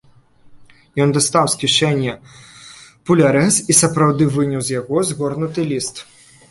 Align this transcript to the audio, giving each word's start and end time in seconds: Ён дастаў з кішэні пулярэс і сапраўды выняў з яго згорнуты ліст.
Ён 1.03 1.09
дастаў 1.17 1.45
з 1.53 1.59
кішэні 1.63 2.15
пулярэс 3.11 3.55
і 3.75 3.77
сапраўды 3.83 4.23
выняў 4.39 4.61
з 4.71 4.79
яго 4.79 5.07
згорнуты 5.13 5.61
ліст. 5.73 5.95